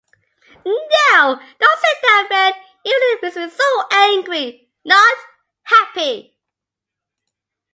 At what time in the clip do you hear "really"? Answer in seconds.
2.89-3.19